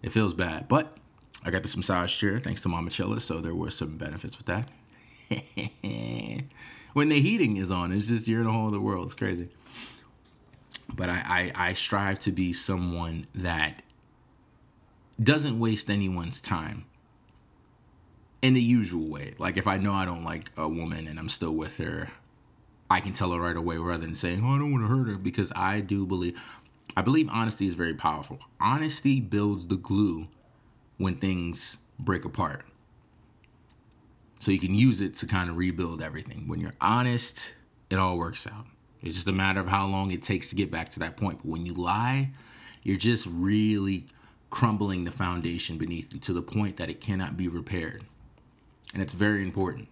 [0.02, 0.68] it feels bad.
[0.68, 0.98] But
[1.44, 4.46] I got this massage chair thanks to Mama Chilla, so there were some benefits with
[4.48, 4.70] that.
[6.94, 9.06] when the heating is on, it's just you're in a whole other world.
[9.06, 9.50] It's crazy.
[10.96, 13.82] But I, I, I strive to be someone that
[15.22, 16.86] doesn't waste anyone's time
[18.42, 19.34] in the usual way.
[19.38, 22.10] Like if I know I don't like a woman and I'm still with her,
[22.90, 25.08] I can tell her right away rather than saying, "Oh, I don't want to hurt
[25.08, 26.40] her," because I do believe
[26.96, 28.40] I believe honesty is very powerful.
[28.60, 30.28] Honesty builds the glue
[30.98, 32.66] when things break apart.
[34.40, 36.48] So you can use it to kind of rebuild everything.
[36.48, 37.54] When you're honest,
[37.90, 38.66] it all works out.
[39.02, 41.40] It's just a matter of how long it takes to get back to that point.
[41.40, 42.32] But when you lie,
[42.84, 44.08] you're just really
[44.54, 48.04] crumbling the foundation beneath you to the point that it cannot be repaired.
[48.94, 49.88] And it's very important.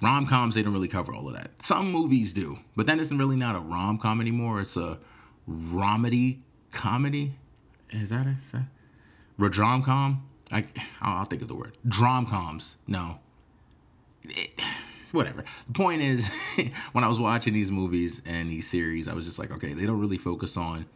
[0.00, 1.50] Rom coms, they don't really cover all of that.
[1.62, 4.62] Some movies do, but then it's really not a rom com anymore.
[4.62, 4.98] It's a
[5.46, 6.38] romedy
[6.72, 7.34] comedy.
[7.90, 8.36] Is that it?
[8.46, 8.64] Is that
[9.38, 10.26] Rodrom com?
[10.50, 10.64] I,
[11.02, 11.76] I'll think of the word.
[11.86, 12.78] Drom coms.
[12.86, 13.18] No.
[14.24, 14.58] It,
[15.12, 15.44] whatever.
[15.66, 16.26] The point is,
[16.92, 19.84] when I was watching these movies and these series, I was just like, okay, they
[19.84, 20.86] don't really focus on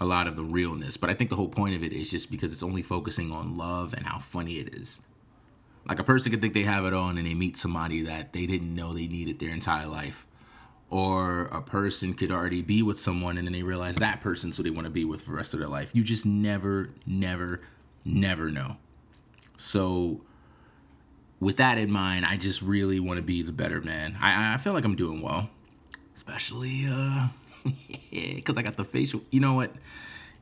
[0.00, 0.96] a lot of the realness.
[0.96, 3.56] But I think the whole point of it is just because it's only focusing on
[3.56, 5.00] love and how funny it is.
[5.86, 8.46] Like a person could think they have it on and they meet somebody that they
[8.46, 10.26] didn't know they needed their entire life.
[10.88, 14.62] Or a person could already be with someone and then they realize that person's who
[14.62, 15.90] they want to be with for the rest of their life.
[15.92, 17.60] You just never, never,
[18.04, 18.76] never know.
[19.56, 20.22] So
[21.38, 24.16] with that in mind, I just really want to be the better man.
[24.20, 25.48] I, I feel like I'm doing well.
[26.14, 27.28] Especially uh
[28.10, 29.22] because I got the facial.
[29.30, 29.72] You know what?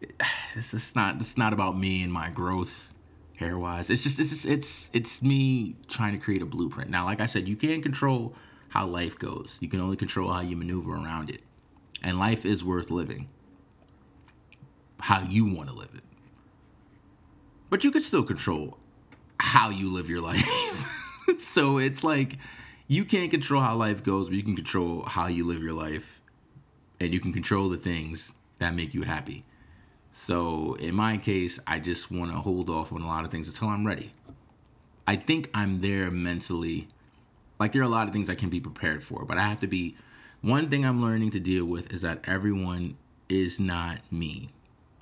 [0.55, 1.17] It's just not.
[1.17, 2.89] It's not about me and my growth
[3.37, 3.91] hair wise.
[3.91, 4.19] It's just.
[4.19, 4.47] It's just.
[4.47, 4.91] It's.
[4.93, 6.91] It's me trying to create a blueprint.
[6.91, 8.35] Now, like I said, you can't control
[8.69, 9.59] how life goes.
[9.61, 11.43] You can only control how you maneuver around it.
[12.03, 13.29] And life is worth living.
[15.01, 16.03] How you want to live it.
[17.71, 18.79] But you can still control
[19.41, 20.49] how you live your life.
[21.39, 22.39] so it's like
[22.87, 26.18] you can't control how life goes, but you can control how you live your life.
[27.01, 29.45] And you can control the things that make you happy.
[30.13, 33.49] So in my case, I just want to hold off on a lot of things
[33.49, 34.13] until I'm ready.
[35.07, 36.89] I think I'm there mentally.
[37.59, 39.61] Like there are a lot of things I can be prepared for, but I have
[39.61, 39.97] to be
[40.41, 42.97] one thing I'm learning to deal with is that everyone
[43.29, 44.51] is not me.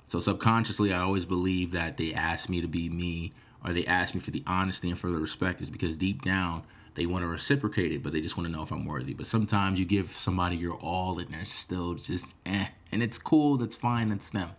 [0.07, 3.33] So subconsciously, I always believe that they ask me to be me
[3.65, 6.63] or they ask me for the honesty and for the respect is because deep down
[6.97, 9.13] they want to reciprocate it, but they just want to know if I'm worthy.
[9.13, 12.65] But sometimes you give somebody your all and they're still just eh.
[12.91, 14.49] And it's cool, that's fine, that's them.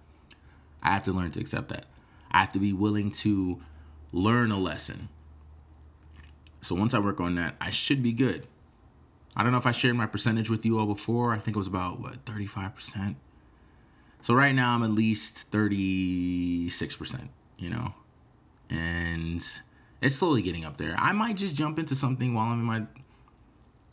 [0.80, 1.86] I have to learn to accept that.
[2.30, 3.58] I have to be willing to
[4.12, 5.08] learn a lesson.
[6.62, 8.46] So once I work on that, I should be good.
[9.34, 11.32] I don't know if I shared my percentage with you all before.
[11.32, 13.16] I think it was about what 35%.
[14.20, 17.28] So right now I'm at least 36%,
[17.58, 17.94] you know.
[18.70, 19.44] And
[20.00, 20.94] it's slowly getting up there.
[20.98, 22.86] I might just jump into something while I'm in my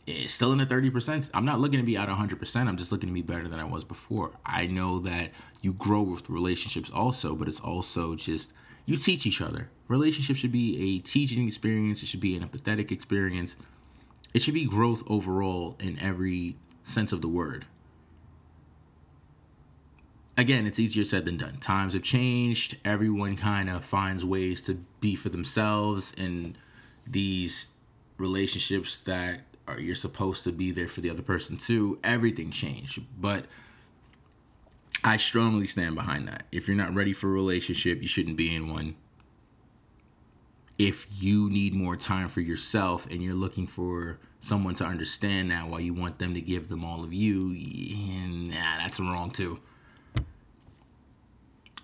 [0.06, 1.30] it's still in the 30%.
[1.34, 2.68] I'm not looking to be at 100%.
[2.68, 4.30] I'm just looking to be better than I was before.
[4.44, 5.32] I know that
[5.62, 8.52] you grow with relationships also, but it's also just
[8.84, 9.68] you teach each other.
[9.88, 13.56] Relationships should be a teaching experience, it should be an empathetic experience.
[14.32, 17.66] It should be growth overall in every sense of the word.
[20.38, 21.56] Again, it's easier said than done.
[21.58, 22.76] Times have changed.
[22.84, 26.56] Everyone kind of finds ways to be for themselves in
[27.06, 27.68] these
[28.18, 31.98] relationships that are you're supposed to be there for the other person too.
[32.04, 33.46] Everything changed, but
[35.04, 36.44] I strongly stand behind that.
[36.52, 38.96] If you're not ready for a relationship, you shouldn't be in one.
[40.78, 45.68] If you need more time for yourself and you're looking for someone to understand that
[45.68, 47.54] while you want them to give them all of you,
[48.50, 49.58] nah, that's wrong too.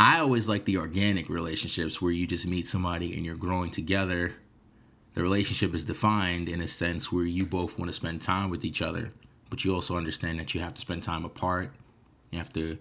[0.02, 4.34] I always like the organic relationships where you just meet somebody and you're growing together
[5.14, 8.64] the relationship is defined in a sense where you both want to spend time with
[8.64, 9.12] each other,
[9.50, 11.70] but you also understand that you have to spend time apart.
[12.30, 12.78] You have to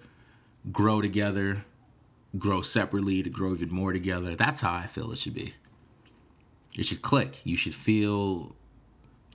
[0.71, 1.65] grow together,
[2.39, 4.35] grow separately to grow even more together.
[4.35, 5.53] That's how I feel it should be.
[6.75, 7.41] It should click.
[7.43, 8.55] You should feel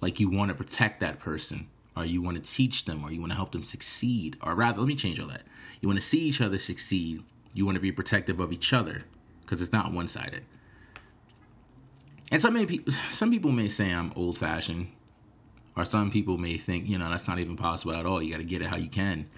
[0.01, 3.20] like you want to protect that person, or you want to teach them, or you
[3.20, 4.39] want to help them succeed.
[4.43, 5.43] Or rather, let me change all that.
[5.82, 7.22] You want to see each other succeed.
[7.55, 9.05] You want to be protective of each other
[9.41, 10.45] because it's not one sided.
[12.31, 12.81] And some may
[13.13, 14.89] some people may say I'm old fashioned,
[15.77, 18.23] or some people may think you know that's not even possible at all.
[18.23, 19.29] You got to get it how you can.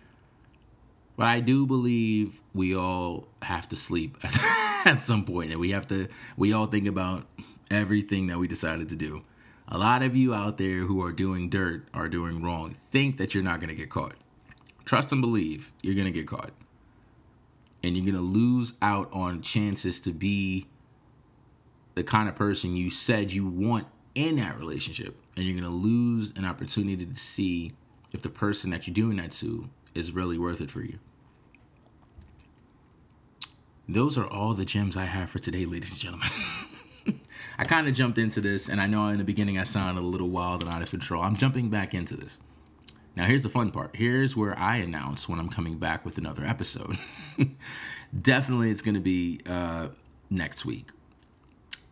[1.17, 5.89] But I do believe we all have to sleep at some point, and we have
[5.89, 6.09] to.
[6.37, 7.27] We all think about
[7.71, 9.23] everything that we decided to do.
[9.71, 12.77] A lot of you out there who are doing dirt are doing wrong.
[12.91, 14.15] Think that you're not going to get caught.
[14.87, 16.53] Trust and believe you're going to get caught.
[17.83, 20.67] And you're to lose out on chances to be
[21.95, 25.17] the kind of person you said you want in that relationship.
[25.37, 27.73] And you're to lose an opportunity to see
[28.13, 30.99] if the person that you're doing that to is really worth it for you.
[33.89, 36.29] Those are all the gems I have for today, ladies and gentlemen.
[37.59, 40.05] I kind of jumped into this, and I know in the beginning I sounded a
[40.05, 41.23] little wild and out of control.
[41.23, 42.39] I'm jumping back into this.
[43.19, 43.95] Now, here's the fun part.
[43.95, 46.97] Here's where I announce when I'm coming back with another episode.
[48.23, 49.89] Definitely, it's going to be uh,
[50.31, 50.87] next week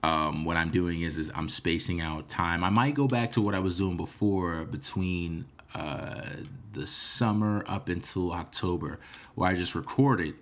[0.07, 2.63] um, what I'm doing is is I'm spacing out time.
[2.63, 6.31] I might go back to what I was doing before between uh,
[6.73, 9.01] the summer up until October,
[9.35, 10.35] where I just recorded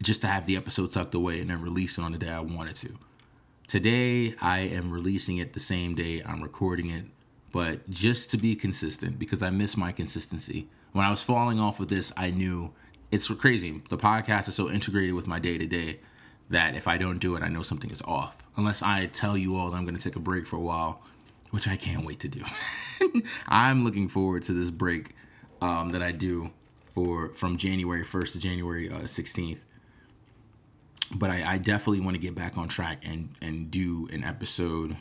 [0.00, 2.38] just to have the episode tucked away and then release it on the day I
[2.38, 2.96] wanted to.
[3.66, 7.06] Today I am releasing it the same day I'm recording it,
[7.52, 10.68] but just to be consistent because I miss my consistency.
[10.92, 12.72] When I was falling off with this, I knew
[13.10, 13.82] it's crazy.
[13.88, 16.00] The podcast is so integrated with my day to day
[16.50, 18.36] that if I don't do it, I know something is off.
[18.56, 21.00] Unless I tell you all that I'm going to take a break for a while,
[21.50, 22.44] which I can't wait to do.
[23.48, 25.14] I'm looking forward to this break
[25.60, 26.50] um, that I do
[26.94, 29.58] for from January 1st to January uh, 16th.
[31.12, 34.96] But I, I definitely want to get back on track and and do an episode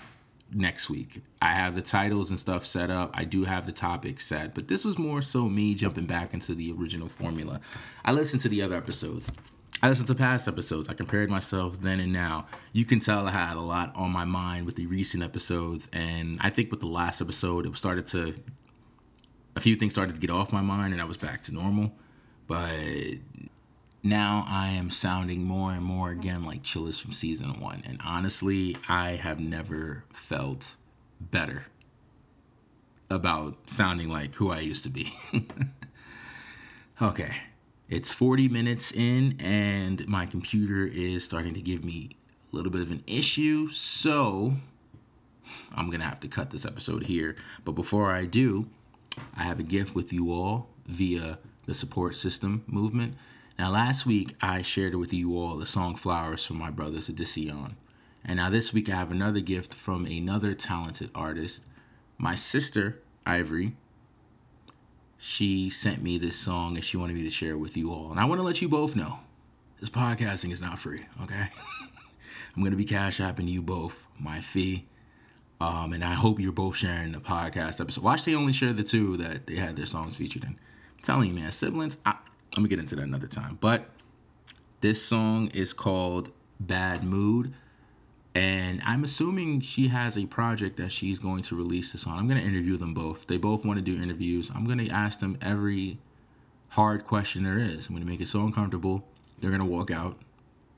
[0.52, 1.22] next week.
[1.42, 3.12] I have the titles and stuff set up.
[3.14, 6.56] I do have the topics set, but this was more so me jumping back into
[6.56, 7.62] the original formula.
[8.06, 9.32] I listened to the other episodes
[9.82, 10.90] I listened to past episodes.
[10.90, 12.48] I compared myself then and now.
[12.74, 16.38] You can tell I had a lot on my mind with the recent episodes, and
[16.42, 18.34] I think with the last episode, it started to
[19.56, 21.92] a few things started to get off my mind and I was back to normal.
[22.48, 22.76] But
[24.04, 27.84] now I am sounding more and more again like Chillest from season one.
[27.86, 30.76] And honestly, I have never felt
[31.20, 31.66] better
[33.10, 35.14] about sounding like who I used to be.
[37.02, 37.36] okay,
[37.90, 42.12] it's 40 minutes in, and my computer is starting to give me
[42.52, 43.68] a little bit of an issue.
[43.70, 44.54] So
[45.76, 47.36] I'm to have to cut this episode here.
[47.66, 48.68] But before I do,
[49.36, 53.16] I have a gift with you all via the support system movement.
[53.60, 57.74] Now, last week I shared with you all the song Flowers from my brothers Desion.
[58.24, 61.62] And now this week I have another gift from another talented artist,
[62.18, 63.74] my sister, Ivarie.
[65.18, 68.12] She sent me this song and she wanted me to share it with you all.
[68.12, 69.20] And I want to let you both know
[69.82, 71.50] this podcasting is not free, okay?
[72.56, 74.86] I'm going to be cash apping you both my fee.
[75.60, 78.06] Um, and I hope you're both sharing the podcast episode.
[78.06, 80.52] Watch they only share the two that they had their songs featured in.
[80.52, 82.16] I'm telling you, man, siblings, I,
[82.56, 83.58] let me get into that another time.
[83.62, 83.90] But
[84.82, 87.54] this song is called Bad Mood.
[88.36, 92.18] And I'm assuming she has a project that she's going to release this on.
[92.18, 93.28] I'm going to interview them both.
[93.28, 94.52] They both want to do interviews.
[94.54, 95.98] I'm going to ask them every
[96.70, 97.88] hard question there is.
[97.88, 99.04] I'm going to make it so uncomfortable.
[99.40, 100.18] They're going to walk out.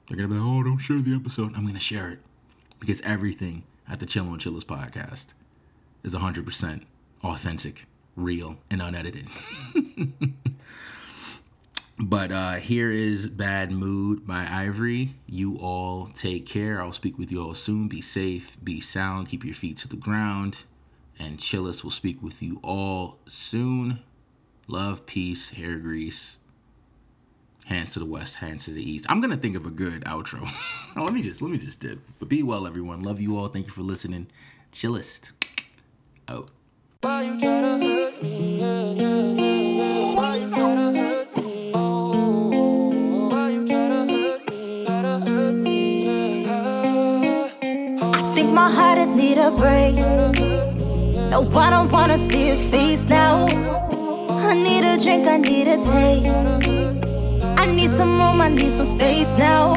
[0.07, 1.53] They're going to be like, oh, don't share the episode.
[1.55, 2.19] I'm going to share it
[2.79, 5.27] because everything at the Chill on Chillers podcast
[6.03, 6.81] is 100%
[7.23, 9.27] authentic, real, and unedited.
[11.99, 15.11] But uh, here is Bad Mood by Ivarie.
[15.27, 16.81] You all take care.
[16.81, 17.87] I'll speak with you all soon.
[17.87, 20.63] Be safe, be sound, keep your feet to the ground.
[21.19, 23.99] And Chillest will speak with you all soon.
[24.67, 26.37] Love, peace, hair grease.
[27.65, 29.05] Hands to the west, hands to the east.
[29.07, 30.49] I'm gonna think of a good outro.
[30.95, 31.99] oh, let me just let me just dip.
[32.19, 33.03] But be well, everyone.
[33.03, 33.47] Love you all.
[33.49, 34.27] Thank you for listening.
[34.71, 35.31] Chillest.
[36.27, 36.49] Out.
[49.55, 49.95] Break.
[51.31, 53.45] No, I don't wanna see your face now.
[54.49, 56.69] I need a drink, I need a taste.
[57.57, 59.73] I need some room, I need some space now.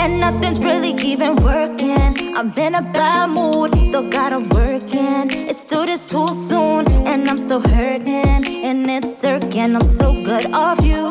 [0.00, 2.34] And nothing's really even working.
[2.36, 5.30] I'm in a bad mood, still gotta work in.
[5.48, 8.64] It's still this too soon, and I'm still hurting.
[8.64, 11.04] And it's circling, I'm so good off you.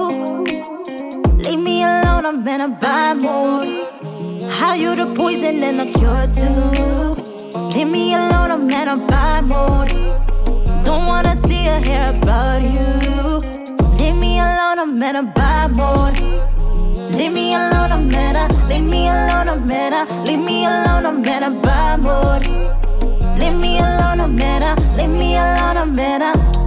[1.38, 4.52] Leave me alone, I'm in a bad mood.
[4.52, 7.17] How you the poison and the cure too?
[7.78, 9.90] Leave me alone, I'm in a bad mood.
[10.84, 13.38] Don't wanna see or hear about you.
[14.00, 16.20] Leave me alone, I'm in a bad mood.
[17.14, 18.48] Leave me alone, I'm in a.
[18.68, 20.24] Leave me alone, I'm in a.
[20.24, 22.48] Leave me alone, I'm in a bad mood.
[23.38, 24.76] Leave me alone, I'm in a.
[24.98, 26.67] Leave me alone, I'm in a.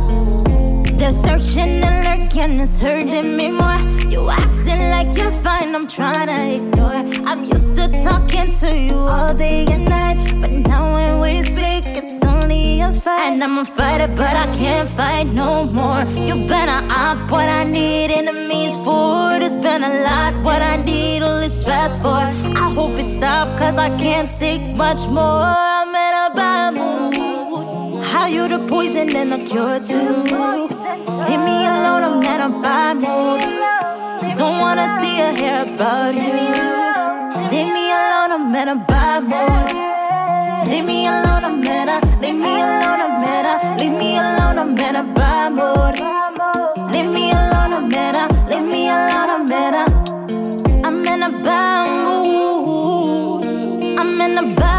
[1.01, 3.80] They're searching and lurking, it's hurting me more.
[4.11, 7.01] You acting like you're fine, I'm trying to ignore.
[7.26, 11.86] I'm used to talking to you all day and night, but now when we speak,
[11.96, 13.32] it's only a fight.
[13.32, 16.05] And I'm a fighter, but I can't fight no more.
[16.05, 19.38] You better up what I need, enemies food.
[19.40, 22.09] It's been a lot, what I need, all this stress for.
[22.09, 25.44] I hope it stops, cause I can't take much more.
[25.46, 26.99] I'm in a bad mood
[28.31, 30.22] you the poison and the cure too.
[31.26, 33.43] Leave me alone, I'm not a bad mood.
[34.37, 36.33] Don't wanna see or hear about you.
[37.51, 39.70] Leave me alone, I'm in a bad mood.
[40.68, 44.59] Leave me alone, I'm in a, leave me alone, I'm in a, leave me alone,
[44.62, 45.97] I'm in a bad mood.
[46.93, 49.85] Leave me alone, I'm in a, leave me alone, I'm in a,
[50.87, 53.45] I'm in a bad mood.
[53.99, 54.70] I'm in a bad